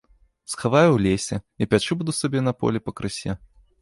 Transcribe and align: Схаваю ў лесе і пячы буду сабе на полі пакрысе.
Схаваю 0.53 0.87
ў 0.93 0.99
лесе 1.07 1.37
і 1.65 1.69
пячы 1.73 1.99
буду 1.99 2.17
сабе 2.21 2.39
на 2.47 2.55
полі 2.65 2.83
пакрысе. 2.89 3.41